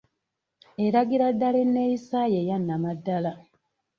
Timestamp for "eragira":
0.85-1.25